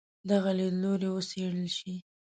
[0.29, 1.93] دغه لیدلوری وڅېړل شي.